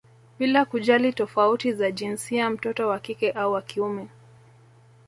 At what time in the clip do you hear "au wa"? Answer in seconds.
3.31-3.61